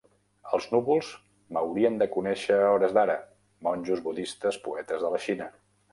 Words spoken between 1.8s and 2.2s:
de